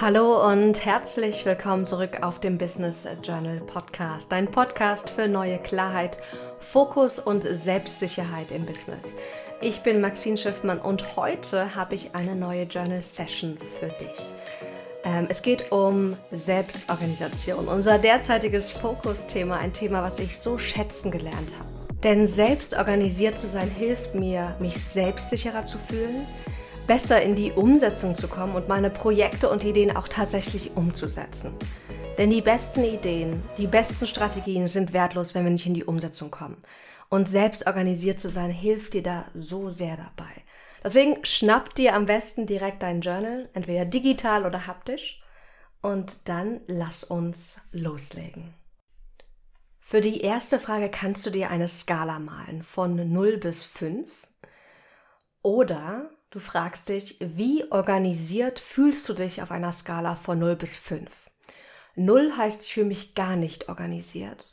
Hallo 0.00 0.46
und 0.46 0.82
herzlich 0.86 1.44
willkommen 1.44 1.84
zurück 1.84 2.22
auf 2.22 2.40
dem 2.40 2.56
Business 2.56 3.06
Journal 3.22 3.60
Podcast, 3.60 4.32
dein 4.32 4.50
Podcast 4.50 5.10
für 5.10 5.28
neue 5.28 5.58
Klarheit, 5.58 6.16
Fokus 6.58 7.18
und 7.18 7.42
Selbstsicherheit 7.42 8.50
im 8.50 8.64
Business. 8.64 9.12
Ich 9.60 9.82
bin 9.82 10.00
Maxine 10.00 10.38
Schiffmann 10.38 10.78
und 10.78 11.16
heute 11.16 11.74
habe 11.74 11.96
ich 11.96 12.14
eine 12.14 12.34
neue 12.34 12.62
Journal 12.62 13.02
Session 13.02 13.58
für 13.78 13.88
dich. 13.88 14.32
Ähm, 15.04 15.26
es 15.28 15.42
geht 15.42 15.70
um 15.70 16.16
Selbstorganisation, 16.30 17.68
unser 17.68 17.98
derzeitiges 17.98 18.72
Fokusthema, 18.72 19.58
ein 19.58 19.74
Thema, 19.74 20.02
was 20.02 20.18
ich 20.18 20.38
so 20.38 20.56
schätzen 20.56 21.10
gelernt 21.10 21.52
habe. 21.58 21.68
Denn 22.02 22.26
selbst 22.26 22.74
organisiert 22.74 23.38
zu 23.38 23.48
sein 23.48 23.70
hilft 23.70 24.14
mir, 24.14 24.56
mich 24.60 24.82
selbstsicherer 24.82 25.64
zu 25.64 25.76
fühlen, 25.76 26.26
besser 26.90 27.22
in 27.22 27.36
die 27.36 27.52
Umsetzung 27.52 28.16
zu 28.16 28.26
kommen 28.26 28.56
und 28.56 28.66
meine 28.66 28.90
Projekte 28.90 29.48
und 29.48 29.62
Ideen 29.62 29.96
auch 29.96 30.08
tatsächlich 30.08 30.76
umzusetzen. 30.76 31.54
Denn 32.18 32.30
die 32.30 32.42
besten 32.42 32.82
Ideen, 32.82 33.44
die 33.58 33.68
besten 33.68 34.08
Strategien 34.08 34.66
sind 34.66 34.92
wertlos, 34.92 35.32
wenn 35.32 35.44
wir 35.44 35.52
nicht 35.52 35.66
in 35.66 35.74
die 35.74 35.84
Umsetzung 35.84 36.32
kommen. 36.32 36.56
Und 37.08 37.28
selbst 37.28 37.64
organisiert 37.68 38.18
zu 38.18 38.28
sein 38.28 38.50
hilft 38.50 38.94
dir 38.94 39.04
da 39.04 39.24
so 39.34 39.70
sehr 39.70 39.98
dabei. 39.98 40.32
Deswegen 40.82 41.24
schnapp 41.24 41.76
dir 41.76 41.94
am 41.94 42.06
besten 42.06 42.46
direkt 42.46 42.82
dein 42.82 43.02
Journal, 43.02 43.48
entweder 43.52 43.84
digital 43.84 44.44
oder 44.44 44.66
haptisch, 44.66 45.22
und 45.82 46.28
dann 46.28 46.60
lass 46.66 47.04
uns 47.04 47.60
loslegen. 47.70 48.52
Für 49.78 50.00
die 50.00 50.22
erste 50.22 50.58
Frage 50.58 50.88
kannst 50.88 51.24
du 51.24 51.30
dir 51.30 51.50
eine 51.50 51.68
Skala 51.68 52.18
malen 52.18 52.64
von 52.64 53.12
0 53.12 53.36
bis 53.36 53.64
5 53.64 54.10
oder 55.42 56.10
Du 56.30 56.38
fragst 56.38 56.88
dich, 56.88 57.16
wie 57.18 57.70
organisiert 57.72 58.60
fühlst 58.60 59.08
du 59.08 59.14
dich 59.14 59.42
auf 59.42 59.50
einer 59.50 59.72
Skala 59.72 60.14
von 60.14 60.38
0 60.38 60.54
bis 60.54 60.76
5? 60.76 61.10
0 61.96 62.36
heißt, 62.36 62.64
ich 62.64 62.72
fühle 62.72 62.86
mich 62.86 63.14
gar 63.16 63.34
nicht 63.34 63.68
organisiert. 63.68 64.46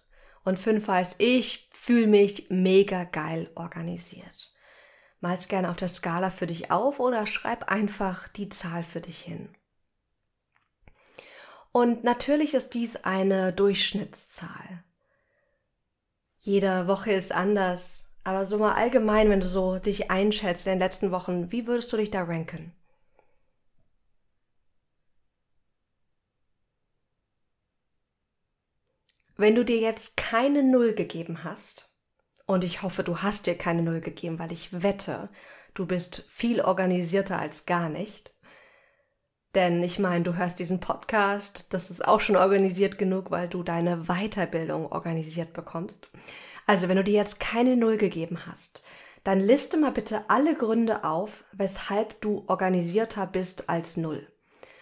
Und 0.43 0.57
5 0.57 0.87
heißt, 0.87 1.15
ich 1.19 1.69
fühle 1.71 2.07
mich 2.07 2.49
mega 2.49 3.03
geil 3.03 3.51
organisiert. 3.53 4.55
Mal's 5.19 5.47
gerne 5.47 5.69
auf 5.69 5.77
der 5.77 5.87
Skala 5.87 6.31
für 6.31 6.47
dich 6.47 6.71
auf 6.71 6.99
oder 6.99 7.27
schreib 7.27 7.71
einfach 7.71 8.27
die 8.27 8.49
Zahl 8.49 8.83
für 8.83 9.01
dich 9.01 9.21
hin. 9.21 9.49
Und 11.71 12.03
natürlich 12.03 12.55
ist 12.55 12.73
dies 12.73 12.95
eine 13.03 13.53
Durchschnittszahl. 13.53 14.83
Jede 16.39 16.87
Woche 16.87 17.11
ist 17.11 17.31
anders, 17.31 18.06
aber 18.27 18.45
so 18.45 18.57
mal 18.57 18.73
allgemein, 18.73 19.29
wenn 19.29 19.39
du 19.39 19.47
so 19.47 19.79
dich 19.79 20.11
einschätzt 20.11 20.67
in 20.67 20.73
den 20.73 20.79
letzten 20.79 21.11
Wochen, 21.11 21.49
wie 21.53 21.65
würdest 21.65 21.93
du 21.93 21.95
dich 21.95 22.11
da 22.11 22.23
ranken? 22.23 22.73
Wenn 29.37 29.55
du 29.55 29.63
dir 29.63 29.77
jetzt 29.77 30.17
keine 30.17 30.61
Null 30.61 30.93
gegeben 30.93 31.45
hast, 31.45 31.93
und 32.45 32.65
ich 32.65 32.81
hoffe, 32.81 33.01
du 33.05 33.19
hast 33.19 33.47
dir 33.47 33.57
keine 33.57 33.81
Null 33.81 34.01
gegeben, 34.01 34.39
weil 34.39 34.51
ich 34.51 34.83
wette, 34.83 35.29
du 35.73 35.85
bist 35.85 36.25
viel 36.27 36.59
organisierter 36.59 37.39
als 37.39 37.65
gar 37.65 37.87
nicht. 37.87 38.33
Denn 39.55 39.81
ich 39.83 39.99
meine, 39.99 40.25
du 40.25 40.35
hörst 40.35 40.59
diesen 40.59 40.81
Podcast, 40.81 41.73
das 41.73 41.89
ist 41.89 42.05
auch 42.05 42.19
schon 42.19 42.35
organisiert 42.35 42.97
genug, 42.97 43.31
weil 43.31 43.47
du 43.47 43.63
deine 43.63 44.03
Weiterbildung 44.03 44.91
organisiert 44.91 45.53
bekommst. 45.53 46.09
Also, 46.67 46.89
wenn 46.89 46.97
du 46.97 47.03
dir 47.03 47.15
jetzt 47.15 47.39
keine 47.39 47.77
Null 47.77 47.97
gegeben 47.97 48.45
hast, 48.45 48.83
dann 49.23 49.39
liste 49.39 49.77
mal 49.77 49.91
bitte 49.91 50.29
alle 50.29 50.53
Gründe 50.53 51.03
auf, 51.05 51.45
weshalb 51.53 52.21
du 52.21 52.43
organisierter 52.47 53.25
bist 53.25 53.69
als 53.69 53.97
Null. 53.97 54.27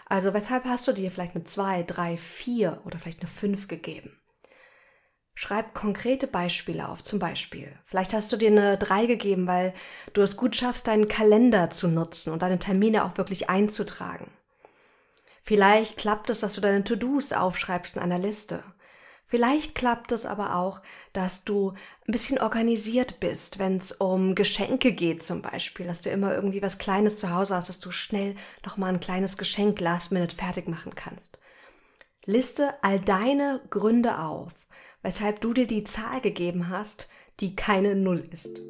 Also, 0.08 0.34
weshalb 0.34 0.66
hast 0.66 0.88
du 0.88 0.92
dir 0.92 1.12
vielleicht 1.12 1.36
eine 1.36 1.46
2, 1.46 1.84
3, 1.84 2.18
4 2.18 2.82
oder 2.86 3.00
vielleicht 3.00 3.22
eine 3.22 3.30
5 3.30 3.68
gegeben? 3.68 4.20
Schreib 5.36 5.74
konkrete 5.74 6.28
Beispiele 6.28 6.90
auf. 6.90 7.04
Zum 7.04 7.20
Beispiel, 7.20 7.78
vielleicht 7.86 8.14
hast 8.14 8.32
du 8.32 8.38
dir 8.38 8.50
eine 8.50 8.78
3 8.78 9.06
gegeben, 9.06 9.48
weil 9.48 9.74
du 10.14 10.22
es 10.22 10.38
gut 10.38 10.56
schaffst, 10.56 10.88
deinen 10.88 11.08
Kalender 11.08 11.70
zu 11.70 11.88
nutzen 11.88 12.32
und 12.34 12.42
deine 12.42 12.58
Termine 12.58 13.06
auch 13.06 13.18
wirklich 13.18 13.50
einzutragen. 13.50 14.32
Vielleicht 15.44 15.98
klappt 15.98 16.32
es, 16.32 16.40
dass 16.40 16.56
du 16.56 16.62
deine 16.62 16.84
To-Dos 16.84 17.34
aufschreibst 17.34 17.98
in 17.98 18.02
einer 18.02 18.18
Liste. 18.18 18.64
Vielleicht 19.28 19.74
klappt 19.74 20.12
es 20.12 20.26
aber 20.26 20.56
auch, 20.56 20.82
dass 21.12 21.44
du 21.44 21.72
ein 22.08 22.12
bisschen 22.12 22.40
organisiert 22.40 23.20
bist, 23.20 23.58
wenn 23.58 23.78
es 23.78 23.92
um 23.92 24.36
Geschenke 24.36 24.92
geht 24.92 25.24
zum 25.24 25.42
Beispiel, 25.42 25.88
dass 25.88 26.02
du 26.02 26.12
immer 26.12 26.36
irgendwie 26.36 26.62
was 26.62 26.78
Kleines 26.78 27.18
zu 27.18 27.32
Hause 27.32 27.56
hast, 27.56 27.70
dass 27.70 27.80
du 27.80 27.92
schnell 27.92 28.36
noch 28.64 28.78
mal 28.78 28.88
ein 28.88 29.00
kleines 29.00 29.38
Geschenk 29.38 29.80
last 29.80 30.12
minute 30.12 30.36
fertig 30.36 30.68
machen 30.68 30.94
kannst. 30.94 31.40
Liste 32.26 32.76
all 32.84 33.00
deine 33.00 33.62
Gründe 33.72 34.20
auf, 34.20 34.52
weshalb 35.02 35.42
du 35.42 35.54
dir 35.54 35.68
die 35.68 35.84
Zahl 35.84 36.22
gegeben 36.22 36.70
hast, 36.70 37.10
die 37.40 37.56
keine 37.56 37.96
Null 37.96 38.28
ist. 38.32 38.62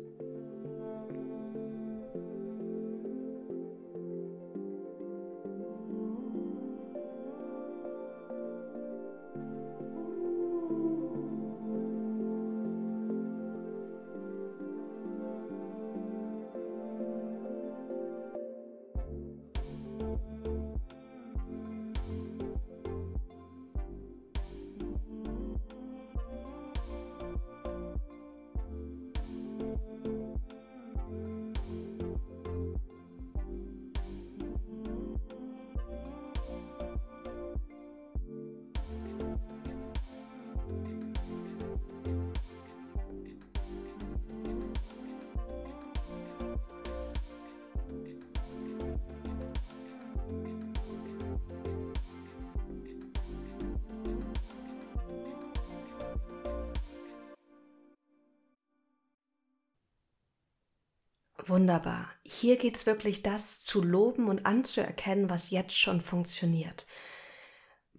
Wunderbar. 61.48 62.10
Hier 62.24 62.58
geht 62.58 62.76
es 62.76 62.86
wirklich 62.86 63.22
das 63.22 63.64
zu 63.64 63.84
loben 63.84 64.28
und 64.30 64.46
anzuerkennen, 64.46 65.30
was 65.30 65.52
jetzt 65.52 65.78
schon 65.78 66.02
funktioniert. 66.02 66.88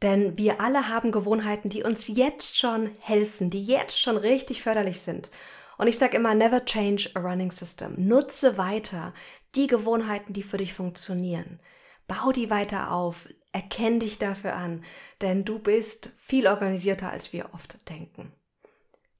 Denn 0.02 0.36
wir 0.36 0.60
alle 0.60 0.88
haben 0.88 1.12
Gewohnheiten, 1.12 1.68
die 1.68 1.82
uns 1.82 2.08
jetzt 2.08 2.56
schon 2.56 2.90
helfen, 3.00 3.48
die 3.48 3.64
jetzt 3.64 4.00
schon 4.00 4.16
richtig 4.16 4.62
förderlich 4.62 5.00
sind. 5.00 5.30
Und 5.78 5.86
ich 5.86 5.98
sage 5.98 6.16
immer, 6.16 6.34
never 6.34 6.64
change 6.64 7.10
a 7.14 7.20
running 7.20 7.50
system. 7.50 7.94
Nutze 7.96 8.58
weiter 8.58 9.14
die 9.54 9.66
Gewohnheiten, 9.66 10.32
die 10.32 10.42
für 10.42 10.58
dich 10.58 10.74
funktionieren. 10.74 11.60
Bau 12.08 12.32
die 12.32 12.50
weiter 12.50 12.92
auf, 12.92 13.28
erkenn 13.52 14.00
dich 14.00 14.18
dafür 14.18 14.54
an, 14.54 14.84
denn 15.22 15.44
du 15.44 15.58
bist 15.58 16.10
viel 16.16 16.46
organisierter, 16.46 17.10
als 17.10 17.32
wir 17.32 17.52
oft 17.52 17.88
denken. 17.88 18.32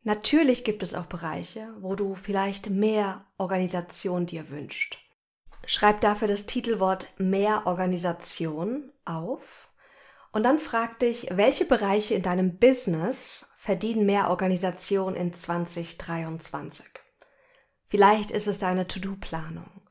Natürlich 0.06 0.62
gibt 0.62 0.84
es 0.84 0.94
auch 0.94 1.06
Bereiche, 1.06 1.75
wo 1.81 1.97
du 1.97 2.15
vielleicht 2.15 2.71
mehr 2.71 3.25
Organisation 3.39 4.25
dir 4.25 4.50
wünscht. 4.50 4.99
Schreib 5.67 6.00
dafür 6.00 6.28
das 6.28 6.47
Titelwort 6.47 7.12
mehr 7.19 7.67
Organisation 7.67 8.93
auf 9.05 9.69
und 10.31 10.44
dann 10.44 10.61
frag 10.61 11.00
dich, 11.00 11.26
welche 11.32 11.64
Bereiche 11.64 12.14
in 12.14 12.23
deinem 12.23 12.56
Business 12.56 13.49
verdienen 13.56 14.06
mehr 14.06 14.31
Organisation 14.31 15.17
in 15.17 15.32
2023. 15.32 16.87
Vielleicht 17.88 18.31
ist 18.31 18.47
es 18.47 18.61
deine 18.61 18.87
To-Do-Planung, 18.87 19.82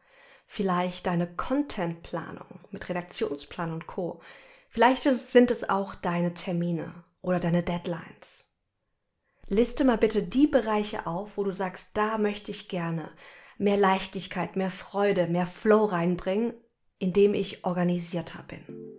vielleicht 0.48 1.08
deine 1.08 1.28
Content-Planung 1.28 2.62
mit 2.72 2.88
Redaktionsplan 2.88 3.74
und 3.74 3.86
Co. 3.86 4.22
Vielleicht 4.70 5.04
sind 5.04 5.52
es 5.52 5.70
auch 5.70 5.94
deine 5.94 6.34
Termine 6.34 7.04
oder 7.22 7.42
deine 7.42 7.64
Deadlines. 7.64 8.45
Liste 9.48 9.84
mal 9.84 9.98
bitte 9.98 10.24
die 10.24 10.48
Bereiche 10.48 11.06
auf, 11.06 11.38
wo 11.38 11.44
du 11.44 11.52
sagst, 11.52 11.92
da 11.94 12.18
möchte 12.18 12.50
ich 12.52 12.68
gerne 12.68 13.12
mehr 13.58 13.78
Leichtigkeit, 13.78 14.56
mehr 14.56 14.72
Freude, 14.72 15.28
mehr 15.28 15.46
Flow 15.46 15.86
reinbringen, 15.86 16.54
indem 16.98 17.34
ich 17.34 17.64
organisierter 17.64 18.44
bin. 18.44 18.95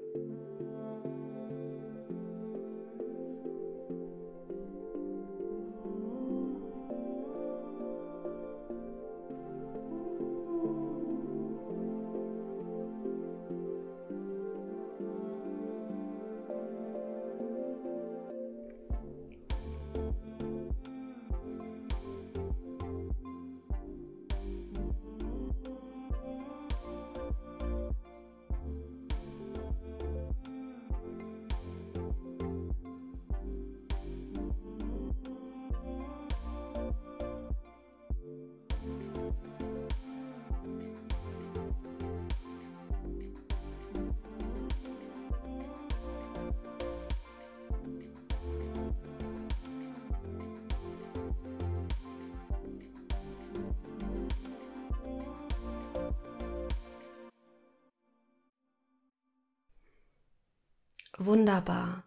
Wunderbar. 61.19 62.05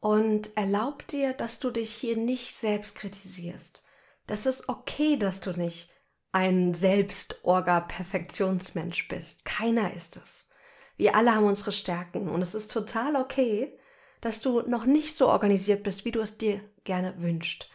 Und 0.00 0.56
erlaub 0.56 1.06
dir, 1.06 1.32
dass 1.32 1.58
du 1.58 1.70
dich 1.70 1.92
hier 1.92 2.16
nicht 2.16 2.56
selbst 2.56 2.94
kritisierst. 2.94 3.82
Das 4.26 4.46
ist 4.46 4.68
okay, 4.68 5.16
dass 5.16 5.40
du 5.40 5.50
nicht 5.52 5.90
ein 6.32 6.74
Selbstorga-Perfektionsmensch 6.74 9.08
bist. 9.08 9.44
Keiner 9.44 9.94
ist 9.94 10.16
es. 10.16 10.48
Wir 10.96 11.16
alle 11.16 11.34
haben 11.34 11.46
unsere 11.46 11.72
Stärken 11.72 12.28
und 12.28 12.42
es 12.42 12.54
ist 12.54 12.72
total 12.72 13.16
okay, 13.16 13.76
dass 14.20 14.40
du 14.40 14.62
noch 14.62 14.84
nicht 14.84 15.16
so 15.16 15.28
organisiert 15.28 15.84
bist, 15.84 16.04
wie 16.04 16.10
du 16.10 16.20
es 16.20 16.38
dir 16.38 16.60
gerne 16.84 17.22
wünschst. 17.22 17.68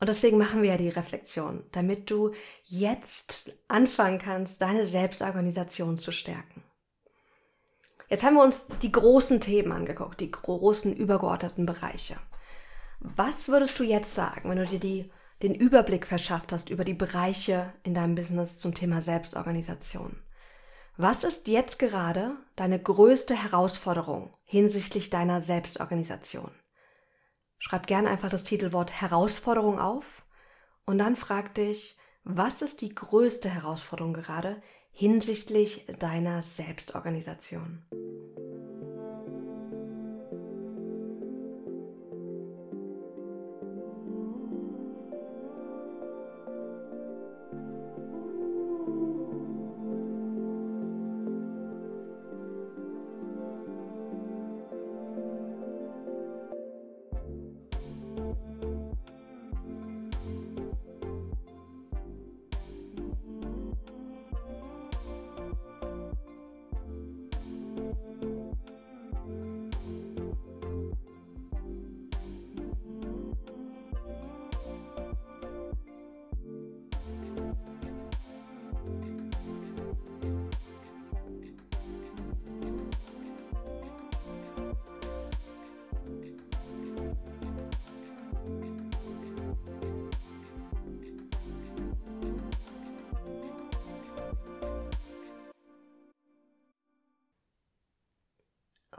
Und 0.00 0.08
deswegen 0.08 0.38
machen 0.38 0.62
wir 0.62 0.70
ja 0.70 0.76
die 0.76 0.88
Reflexion, 0.88 1.64
damit 1.72 2.10
du 2.10 2.32
jetzt 2.64 3.52
anfangen 3.66 4.18
kannst, 4.18 4.62
deine 4.62 4.86
Selbstorganisation 4.86 5.98
zu 5.98 6.12
stärken. 6.12 6.62
Jetzt 8.08 8.22
haben 8.22 8.34
wir 8.34 8.42
uns 8.42 8.66
die 8.82 8.92
großen 8.92 9.40
Themen 9.40 9.72
angeguckt, 9.72 10.20
die 10.20 10.30
großen 10.30 10.94
übergeordneten 10.94 11.66
Bereiche. 11.66 12.16
Was 13.00 13.48
würdest 13.48 13.78
du 13.78 13.84
jetzt 13.84 14.14
sagen, 14.14 14.48
wenn 14.48 14.58
du 14.58 14.66
dir 14.66 14.80
die, 14.80 15.12
den 15.42 15.54
Überblick 15.54 16.06
verschafft 16.06 16.52
hast 16.52 16.70
über 16.70 16.84
die 16.84 16.94
Bereiche 16.94 17.72
in 17.82 17.94
deinem 17.94 18.14
Business 18.14 18.58
zum 18.58 18.74
Thema 18.74 19.02
Selbstorganisation? 19.02 20.20
Was 20.96 21.22
ist 21.22 21.46
jetzt 21.46 21.78
gerade 21.78 22.34
deine 22.56 22.80
größte 22.80 23.40
Herausforderung 23.40 24.34
hinsichtlich 24.42 25.10
deiner 25.10 25.40
Selbstorganisation? 25.40 26.50
Schreib 27.58 27.86
gerne 27.86 28.08
einfach 28.08 28.30
das 28.30 28.42
Titelwort 28.42 29.00
Herausforderung 29.00 29.78
auf 29.78 30.24
und 30.86 30.98
dann 30.98 31.14
frag 31.14 31.54
dich, 31.54 31.96
was 32.24 32.62
ist 32.62 32.80
die 32.80 32.94
größte 32.94 33.48
Herausforderung 33.48 34.12
gerade 34.12 34.60
hinsichtlich 34.92 35.86
deiner 35.98 36.42
Selbstorganisation? 36.42 37.82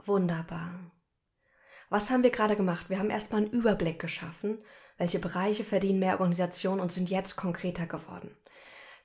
Wunderbar. 0.04 0.90
Was 1.88 2.10
haben 2.10 2.22
wir 2.22 2.30
gerade 2.30 2.56
gemacht? 2.56 2.88
Wir 2.88 2.98
haben 2.98 3.10
erstmal 3.10 3.42
einen 3.42 3.50
Überblick 3.50 3.98
geschaffen, 3.98 4.58
welche 4.96 5.18
Bereiche 5.18 5.64
verdienen 5.64 5.98
mehr 5.98 6.20
Organisation 6.20 6.80
und 6.80 6.92
sind 6.92 7.10
jetzt 7.10 7.36
konkreter 7.36 7.86
geworden. 7.86 8.36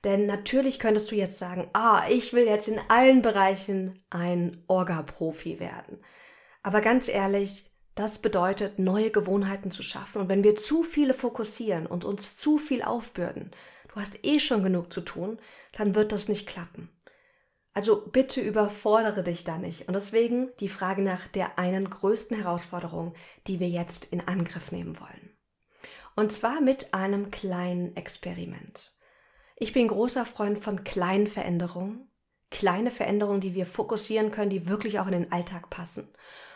Denn 0.04 0.26
natürlich 0.26 0.78
könntest 0.78 1.10
du 1.10 1.16
jetzt 1.16 1.38
sagen, 1.38 1.68
ah, 1.72 2.04
ich 2.08 2.32
will 2.32 2.46
jetzt 2.46 2.68
in 2.68 2.78
allen 2.88 3.22
Bereichen 3.22 4.04
ein 4.10 4.62
Orga-Profi 4.68 5.58
werden. 5.58 5.98
Aber 6.62 6.80
ganz 6.80 7.08
ehrlich, 7.08 7.70
das 7.96 8.20
bedeutet, 8.20 8.78
neue 8.78 9.10
Gewohnheiten 9.10 9.70
zu 9.70 9.82
schaffen. 9.82 10.20
Und 10.20 10.28
wenn 10.28 10.44
wir 10.44 10.54
zu 10.54 10.82
viele 10.82 11.14
fokussieren 11.14 11.86
und 11.86 12.04
uns 12.04 12.36
zu 12.36 12.58
viel 12.58 12.82
aufbürden, 12.82 13.50
du 13.88 13.96
hast 13.96 14.24
eh 14.24 14.38
schon 14.38 14.62
genug 14.62 14.92
zu 14.92 15.00
tun, 15.00 15.38
dann 15.72 15.94
wird 15.94 16.12
das 16.12 16.28
nicht 16.28 16.46
klappen. 16.46 16.90
Also 17.76 18.00
bitte 18.06 18.40
überfordere 18.40 19.22
dich 19.22 19.44
da 19.44 19.58
nicht. 19.58 19.86
Und 19.86 19.92
deswegen 19.92 20.50
die 20.60 20.70
Frage 20.70 21.02
nach 21.02 21.28
der 21.28 21.58
einen 21.58 21.90
größten 21.90 22.34
Herausforderung, 22.34 23.12
die 23.46 23.60
wir 23.60 23.68
jetzt 23.68 24.06
in 24.06 24.26
Angriff 24.26 24.72
nehmen 24.72 24.98
wollen. 24.98 25.36
Und 26.14 26.32
zwar 26.32 26.62
mit 26.62 26.94
einem 26.94 27.28
kleinen 27.28 27.94
Experiment. 27.94 28.96
Ich 29.56 29.74
bin 29.74 29.88
großer 29.88 30.24
Freund 30.24 30.58
von 30.58 30.84
kleinen 30.84 31.26
Veränderungen. 31.26 32.10
Kleine 32.50 32.90
Veränderungen, 32.90 33.42
die 33.42 33.54
wir 33.54 33.66
fokussieren 33.66 34.30
können, 34.30 34.48
die 34.48 34.66
wirklich 34.66 34.98
auch 34.98 35.06
in 35.06 35.12
den 35.12 35.30
Alltag 35.30 35.68
passen. 35.68 36.08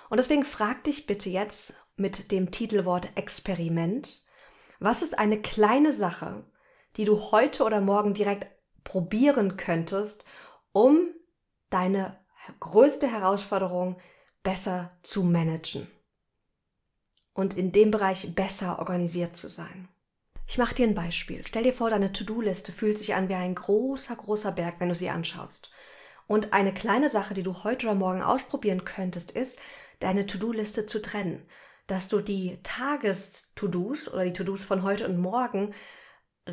Und 0.08 0.16
deswegen 0.16 0.46
frag 0.46 0.84
dich 0.84 1.04
bitte 1.04 1.28
jetzt 1.28 1.74
mit 1.96 2.32
dem 2.32 2.50
Titelwort 2.50 3.08
Experiment, 3.16 4.24
was 4.78 5.02
ist 5.02 5.18
eine 5.18 5.42
kleine 5.42 5.92
Sache, 5.92 6.46
die 6.96 7.04
du 7.04 7.30
heute 7.30 7.64
oder 7.64 7.82
morgen 7.82 8.14
direkt 8.14 8.46
probieren 8.84 9.58
könntest, 9.58 10.24
um 10.72 11.08
deine 11.70 12.18
größte 12.58 13.10
Herausforderung 13.10 14.00
besser 14.42 14.88
zu 15.02 15.22
managen 15.22 15.86
und 17.34 17.56
in 17.56 17.72
dem 17.72 17.90
Bereich 17.90 18.34
besser 18.34 18.78
organisiert 18.78 19.36
zu 19.36 19.48
sein. 19.48 19.88
Ich 20.46 20.58
mache 20.58 20.74
dir 20.74 20.86
ein 20.86 20.94
Beispiel. 20.94 21.46
Stell 21.46 21.62
dir 21.62 21.72
vor, 21.72 21.90
deine 21.90 22.12
To-Do-Liste 22.12 22.72
fühlt 22.72 22.98
sich 22.98 23.14
an 23.14 23.28
wie 23.28 23.34
ein 23.34 23.54
großer, 23.54 24.16
großer 24.16 24.50
Berg, 24.50 24.76
wenn 24.80 24.88
du 24.88 24.96
sie 24.96 25.08
anschaust. 25.08 25.70
Und 26.26 26.52
eine 26.52 26.74
kleine 26.74 27.08
Sache, 27.08 27.34
die 27.34 27.44
du 27.44 27.62
heute 27.62 27.86
oder 27.86 27.94
morgen 27.94 28.22
ausprobieren 28.22 28.84
könntest, 28.84 29.30
ist, 29.30 29.60
deine 30.00 30.26
To-Do-Liste 30.26 30.86
zu 30.86 31.00
trennen. 31.00 31.46
Dass 31.86 32.08
du 32.08 32.20
die 32.20 32.58
Tages-To-Dos 32.62 34.12
oder 34.12 34.24
die 34.24 34.32
To-Dos 34.32 34.64
von 34.64 34.82
heute 34.82 35.06
und 35.06 35.18
morgen 35.18 35.72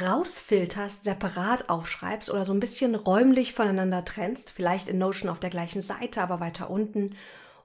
rausfilterst, 0.01 1.03
separat 1.03 1.69
aufschreibst 1.69 2.29
oder 2.29 2.45
so 2.45 2.53
ein 2.53 2.59
bisschen 2.59 2.95
räumlich 2.95 3.53
voneinander 3.53 4.05
trennst, 4.05 4.51
vielleicht 4.51 4.87
in 4.87 4.97
Notion 4.97 5.29
auf 5.29 5.39
der 5.39 5.49
gleichen 5.49 5.81
Seite, 5.81 6.21
aber 6.21 6.39
weiter 6.39 6.69
unten, 6.69 7.15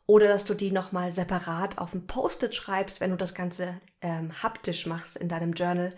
oder 0.07 0.29
dass 0.29 0.45
du 0.45 0.55
die 0.55 0.73
nochmal 0.73 1.11
separat 1.11 1.79
auf 1.79 1.95
ein 1.95 2.07
Post-it 2.07 2.55
schreibst, 2.55 3.01
wenn 3.01 3.11
du 3.11 3.17
das 3.17 3.35
Ganze 3.35 3.81
ähm, 4.01 4.43
haptisch 4.43 4.87
machst 4.87 5.17
in 5.17 5.29
deinem 5.29 5.53
Journal, 5.53 5.95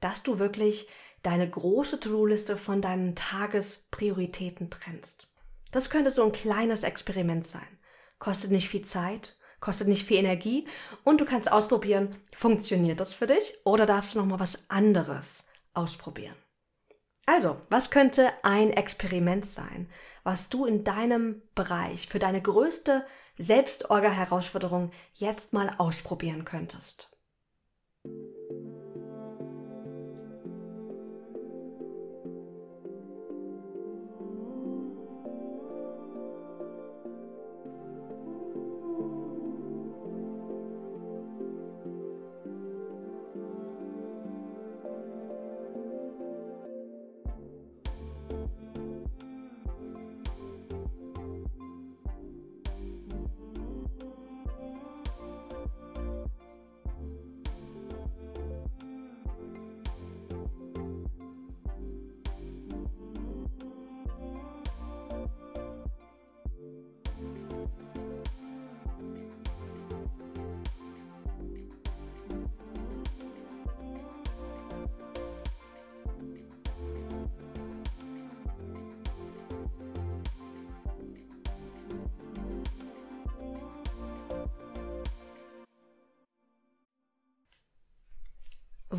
dass 0.00 0.22
du 0.22 0.38
wirklich 0.38 0.88
deine 1.22 1.48
große 1.48 1.98
To-Do-Liste 1.98 2.56
von 2.56 2.80
deinen 2.82 3.14
Tagesprioritäten 3.14 4.70
trennst. 4.70 5.28
Das 5.72 5.90
könnte 5.90 6.10
so 6.10 6.24
ein 6.24 6.32
kleines 6.32 6.84
Experiment 6.84 7.46
sein. 7.46 7.66
Kostet 8.18 8.50
nicht 8.50 8.68
viel 8.68 8.82
Zeit, 8.82 9.36
kostet 9.60 9.88
nicht 9.88 10.06
viel 10.06 10.18
Energie 10.18 10.66
und 11.02 11.20
du 11.20 11.24
kannst 11.24 11.50
ausprobieren, 11.50 12.14
funktioniert 12.32 13.00
das 13.00 13.14
für 13.14 13.26
dich 13.26 13.58
oder 13.64 13.86
darfst 13.86 14.14
du 14.14 14.18
nochmal 14.18 14.40
was 14.40 14.58
anderes 14.68 15.46
ausprobieren. 15.76 16.36
Also, 17.26 17.56
was 17.70 17.90
könnte 17.90 18.32
ein 18.44 18.70
Experiment 18.70 19.44
sein, 19.46 19.88
was 20.22 20.48
du 20.48 20.64
in 20.64 20.84
deinem 20.84 21.42
Bereich 21.54 22.06
für 22.08 22.20
deine 22.20 22.40
größte 22.40 23.04
Selbstorga-Herausforderung 23.38 24.90
jetzt 25.14 25.52
mal 25.52 25.74
ausprobieren 25.78 26.44
könntest? 26.44 27.10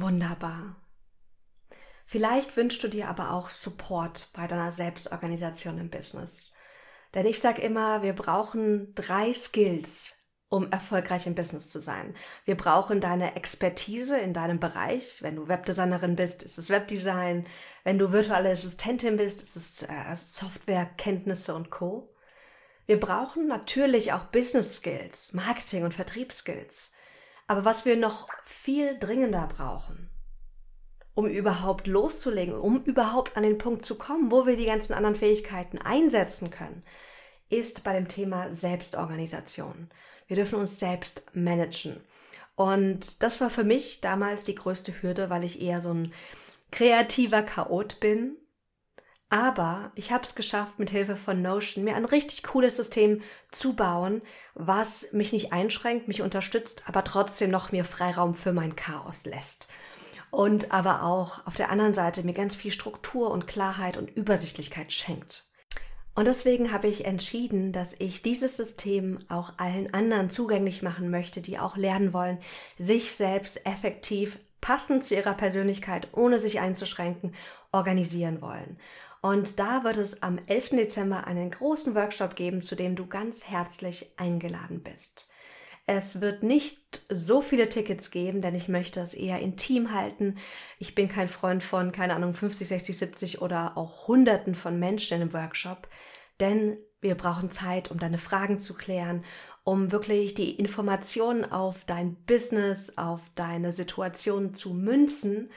Wunderbar. 0.01 0.75
Vielleicht 2.05 2.55
wünschst 2.55 2.81
du 2.83 2.87
dir 2.87 3.09
aber 3.09 3.31
auch 3.31 3.49
Support 3.49 4.29
bei 4.33 4.47
deiner 4.47 4.71
Selbstorganisation 4.71 5.77
im 5.77 5.89
Business. 5.89 6.53
Denn 7.13 7.25
ich 7.25 7.39
sage 7.39 7.61
immer, 7.61 8.01
wir 8.01 8.13
brauchen 8.13 8.93
drei 8.95 9.33
Skills, 9.33 10.17
um 10.49 10.71
erfolgreich 10.71 11.27
im 11.27 11.35
Business 11.35 11.67
zu 11.67 11.79
sein. 11.79 12.15
Wir 12.45 12.55
brauchen 12.55 13.01
deine 13.01 13.35
Expertise 13.35 14.17
in 14.17 14.33
deinem 14.33 14.59
Bereich. 14.59 15.21
Wenn 15.21 15.35
du 15.35 15.49
Webdesignerin 15.49 16.15
bist, 16.15 16.43
ist 16.43 16.57
es 16.57 16.69
Webdesign. 16.69 17.45
Wenn 17.83 17.97
du 17.97 18.13
virtuelle 18.13 18.51
Assistentin 18.51 19.17
bist, 19.17 19.41
ist 19.41 19.57
es 19.57 19.83
äh, 19.83 20.15
Softwarekenntnisse 20.15 21.53
und 21.53 21.69
Co. 21.69 22.13
Wir 22.85 22.99
brauchen 23.01 23.47
natürlich 23.47 24.13
auch 24.13 24.23
Business 24.25 24.77
Skills, 24.77 25.33
Marketing 25.33 25.83
und 25.83 25.93
Vertriebsskills. 25.93 26.93
Aber 27.47 27.65
was 27.65 27.85
wir 27.85 27.95
noch 27.95 28.27
viel 28.43 28.99
dringender 28.99 29.47
brauchen, 29.47 30.09
um 31.13 31.25
überhaupt 31.25 31.87
loszulegen, 31.87 32.53
um 32.53 32.83
überhaupt 32.83 33.37
an 33.37 33.43
den 33.43 33.57
Punkt 33.57 33.85
zu 33.85 33.95
kommen, 33.95 34.29
wo 34.31 34.45
wir 34.45 34.57
die 34.57 34.65
ganzen 34.65 34.93
anderen 34.93 35.15
Fähigkeiten 35.15 35.77
einsetzen 35.79 36.51
können, 36.51 36.83
ist 37.49 37.83
bei 37.83 37.93
dem 37.93 38.07
Thema 38.07 38.53
Selbstorganisation. 38.53 39.89
Wir 40.27 40.35
dürfen 40.35 40.59
uns 40.59 40.79
selbst 40.79 41.23
managen. 41.33 42.01
Und 42.55 43.23
das 43.23 43.39
war 43.39 43.49
für 43.49 43.63
mich 43.63 44.01
damals 44.01 44.43
die 44.43 44.55
größte 44.55 45.01
Hürde, 45.01 45.29
weil 45.29 45.43
ich 45.43 45.61
eher 45.61 45.81
so 45.81 45.93
ein 45.93 46.13
kreativer 46.71 47.43
Chaot 47.43 47.99
bin. 47.99 48.35
Aber 49.29 49.91
ich 49.95 50.11
habe 50.11 50.23
es 50.23 50.35
geschafft, 50.35 50.79
mit 50.79 50.89
Hilfe 50.89 51.17
von 51.17 51.41
Notion 51.41 51.83
mir 51.83 51.95
ein 51.95 52.05
richtig 52.05 52.43
cooles 52.43 52.77
System 52.77 53.21
zu 53.51 53.75
bauen, 53.75 54.21
was 54.53 55.11
mich 55.11 55.33
nicht 55.33 55.51
einschränkt, 55.51 56.07
mich 56.07 56.21
unterstützt, 56.21 56.83
aber 56.85 57.03
trotzdem 57.03 57.51
noch 57.51 57.73
mir 57.73 57.83
Freiraum 57.83 58.35
für 58.35 58.53
mein 58.53 58.75
Chaos 58.77 59.25
lässt 59.25 59.67
und 60.31 60.71
aber 60.71 61.03
auch 61.03 61.45
auf 61.45 61.55
der 61.55 61.69
anderen 61.69 61.93
Seite 61.93 62.23
mir 62.23 62.33
ganz 62.33 62.55
viel 62.55 62.71
Struktur 62.71 63.31
und 63.31 63.47
Klarheit 63.47 63.97
und 63.97 64.09
Übersichtlichkeit 64.09 64.91
schenkt. 64.91 65.45
Und 66.15 66.25
deswegen 66.25 66.71
habe 66.71 66.87
ich 66.87 67.05
entschieden, 67.05 67.71
dass 67.71 67.93
ich 67.99 68.23
dieses 68.23 68.57
System 68.57 69.19
auch 69.29 69.53
allen 69.57 69.93
anderen 69.93 70.31
zugänglich 70.31 70.81
machen 70.81 71.11
möchte, 71.11 71.41
die 71.41 71.59
auch 71.59 71.77
lernen 71.77 72.11
wollen, 72.11 72.39
sich 72.77 73.15
selbst 73.15 73.65
effektiv 73.67 74.39
passend 74.59 75.03
zu 75.03 75.13
ihrer 75.13 75.35
Persönlichkeit, 75.35 76.07
ohne 76.13 76.39
sich 76.39 76.59
einzuschränken, 76.59 77.35
organisieren 77.71 78.41
wollen. 78.41 78.79
Und 79.27 79.59
da 79.59 79.83
wird 79.83 79.97
es 79.97 80.23
am 80.23 80.39
11. 80.47 80.69
Dezember 80.69 81.27
einen 81.27 81.51
großen 81.51 81.95
Workshop 81.95 82.37
geben, 82.37 82.61
zu 82.61 82.75
dem 82.75 82.95
du 82.95 83.07
ganz 83.07 83.43
herzlich 83.43 84.13
eingeladen 84.15 84.83
bist. 84.83 85.29
Es 85.85 86.21
wird 86.21 86.43
nicht 86.43 87.01
so 87.09 87.41
viele 87.41 87.67
Tickets 87.67 88.09
geben, 88.09 88.39
denn 88.39 88.55
ich 88.55 88.69
möchte 88.69 89.01
es 89.01 89.13
eher 89.13 89.39
intim 89.39 89.91
halten. 89.91 90.37
Ich 90.79 90.95
bin 90.95 91.09
kein 91.09 91.27
Freund 91.27 91.61
von, 91.61 91.91
keine 91.91 92.15
Ahnung, 92.15 92.35
50, 92.35 92.69
60, 92.69 92.97
70 92.97 93.41
oder 93.41 93.77
auch 93.77 94.07
Hunderten 94.07 94.55
von 94.55 94.79
Menschen 94.79 95.21
im 95.21 95.33
Workshop, 95.33 95.89
denn 96.39 96.77
wir 97.01 97.15
brauchen 97.15 97.51
Zeit, 97.51 97.91
um 97.91 97.99
deine 97.99 98.19
Fragen 98.19 98.57
zu 98.57 98.75
klären, 98.75 99.25
um 99.65 99.91
wirklich 99.91 100.35
die 100.35 100.51
Informationen 100.51 101.43
auf 101.43 101.83
dein 101.83 102.15
Business, 102.23 102.97
auf 102.97 103.23
deine 103.35 103.73
Situation 103.73 104.53
zu 104.53 104.73
münzen 104.73 105.49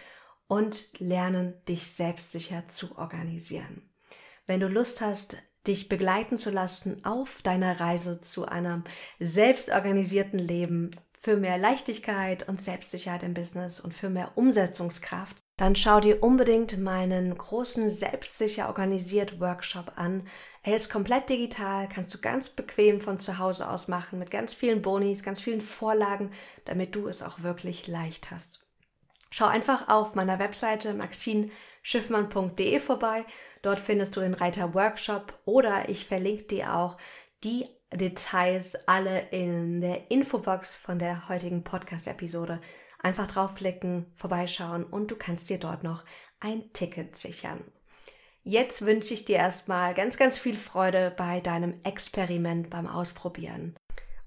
und 0.50 0.90
lernen, 0.99 1.54
dich 1.69 1.92
selbstsicher 1.92 2.66
zu 2.66 2.99
organisieren. 2.99 3.88
Wenn 4.47 4.59
du 4.59 4.66
Lust 4.66 5.00
hast, 5.00 5.38
dich 5.69 5.88
begleiten 5.88 6.38
zu 6.38 6.50
lassen 6.50 7.04
auf 7.04 7.40
deiner 7.42 7.78
Reise 7.78 8.21
zu 8.21 8.47
einem 8.47 8.83
selbstorganisierten 9.21 10.40
Leben 10.40 10.90
für 11.21 11.37
mehr 11.37 11.57
Leichtigkeit 11.57 12.49
und 12.49 12.61
Selbstsicherheit 12.61 13.23
im 13.23 13.33
Business 13.33 13.78
und 13.78 13.95
für 13.95 14.11
mehr 14.11 14.33
Umsetzungskraft, 14.37 15.37
dann 15.57 15.76
schau 15.76 16.00
dir 16.00 16.21
unbedingt 16.21 16.78
meinen 16.78 17.37
großen 17.37 17.88
Selbstsicher 17.88 18.66
organisiert 18.66 19.38
Workshop 19.38 19.92
an. 19.97 20.26
Er 20.64 20.75
ist 20.75 20.90
komplett 20.90 21.28
digital, 21.28 21.87
kannst 21.87 22.12
du 22.12 22.19
ganz 22.19 22.49
bequem 22.49 23.00
von 23.00 23.19
zu 23.19 23.38
Hause 23.38 23.69
aus 23.69 23.87
machen, 23.87 24.19
mit 24.19 24.33
ganz 24.33 24.52
vielen 24.52 24.83
Bonis, 24.83 25.23
ganz 25.23 25.40
vielen 25.40 25.61
Vorlagen, 25.61 26.33
damit 26.64 26.97
du 26.97 27.07
es 27.07 27.23
auch 27.23 27.42
wirklich 27.42 27.87
leicht 27.87 28.33
hast. 28.33 28.66
Schau 29.30 29.46
einfach 29.46 29.88
auf 29.88 30.16
meiner 30.16 30.40
Webseite 30.40 30.92
maxinschiffmann.de 30.92 32.80
vorbei. 32.80 33.25
Dort 33.62 33.78
findest 33.78 34.16
du 34.16 34.20
den 34.20 34.34
Reiter 34.34 34.75
Workshop 34.75 35.38
oder 35.44 35.88
ich 35.88 36.04
verlinke 36.04 36.44
dir 36.44 36.76
auch 36.76 36.96
die 37.44 37.66
Details 37.92 38.88
alle 38.88 39.20
in 39.30 39.80
der 39.80 40.10
Infobox 40.10 40.75
von 40.75 40.99
der 40.99 41.28
heutigen 41.28 41.62
Podcast-Episode. 41.62 42.60
Einfach 43.02 43.28
draufklicken, 43.28 44.06
vorbeischauen 44.16 44.84
und 44.84 45.10
du 45.10 45.16
kannst 45.16 45.49
dir 45.49 45.58
dort 45.58 45.84
noch 45.84 46.04
ein 46.40 46.72
Ticket 46.72 47.16
sichern. 47.16 47.64
Jetzt 48.42 48.84
wünsche 48.84 49.14
ich 49.14 49.25
dir 49.25 49.37
erstmal 49.37 49.94
ganz, 49.94 50.16
ganz 50.16 50.38
viel 50.38 50.56
Freude 50.56 51.12
bei 51.16 51.40
deinem 51.40 51.75
Experiment 51.84 52.68
beim 52.68 52.87
Ausprobieren. 52.87 53.76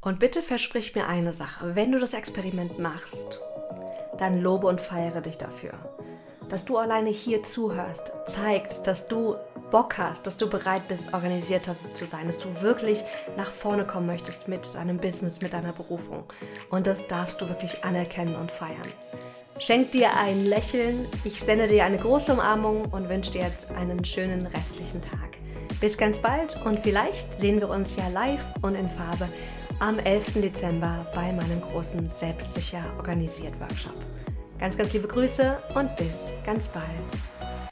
Und 0.01 0.19
bitte 0.19 0.41
versprich 0.41 0.95
mir 0.95 1.07
eine 1.07 1.33
Sache, 1.33 1.75
wenn 1.75 1.91
du 1.91 2.00
das 2.00 2.13
Experiment 2.13 2.79
machst 2.79 3.41
dann 4.17 4.41
lobe 4.41 4.67
und 4.67 4.82
feiere 4.82 5.22
dich 5.22 5.38
dafür. 5.38 5.74
Dass 6.50 6.65
du 6.65 6.77
alleine 6.77 7.10
hier 7.10 7.43
zuhörst, 7.43 8.12
zeigt, 8.25 8.86
dass 8.86 9.08
du 9.08 9.36
Bock 9.72 9.98
hast, 9.98 10.27
dass 10.27 10.38
du 10.38 10.48
bereit 10.48 10.88
bist, 10.88 11.13
organisierter 11.13 11.75
zu 11.75 12.05
sein, 12.05 12.27
dass 12.27 12.38
du 12.38 12.62
wirklich 12.62 13.03
nach 13.38 13.51
vorne 13.51 13.86
kommen 13.86 14.05
möchtest 14.05 14.48
mit 14.48 14.75
deinem 14.75 14.98
Business, 14.98 15.41
mit 15.41 15.53
deiner 15.53 15.72
Berufung. 15.72 16.25
Und 16.70 16.86
das 16.86 17.08
darfst 17.08 17.41
du 17.41 17.48
wirklich 17.48 17.84
anerkennen 17.84 18.36
und 18.36 18.51
feiern. 18.51 18.77
Schenk 19.60 19.91
dir 19.91 20.10
ein 20.17 20.46
Lächeln, 20.46 21.08
ich 21.24 21.41
sende 21.41 21.67
dir 21.67 21.86
eine 21.86 21.98
große 21.98 22.34
Umarmung 22.34 22.86
und 22.86 23.10
wünsche 23.10 23.32
dir 23.32 23.41
jetzt 23.41 23.72
einen 23.72 24.03
schönen 24.03 24.46
restlichen 24.48 25.01
Tag. 25.01 25.38
Bis 25.79 25.98
ganz 25.98 26.20
bald 26.20 26.60
und 26.65 26.79
vielleicht 26.79 27.34
sehen 27.34 27.60
wir 27.60 27.70
uns 27.70 27.96
ja 27.96 28.08
live 28.10 28.46
und 28.62 28.75
in 28.75 28.89
Farbe 28.89 29.27
am 29.84 30.00
11. 30.00 30.36
Dezember 30.36 31.06
bei 31.13 31.34
meinem 31.34 31.60
großen 31.60 32.10
Selbstsicher 32.10 32.86
organisiert 32.96 33.60
Workshop. 33.60 33.92
Ganz, 34.58 34.78
ganz 34.78 34.94
liebe 34.94 35.10
Grüße 35.10 35.58
und 35.75 35.94
bis 35.98 36.32
ganz 36.46 36.70
bald. 36.70 36.86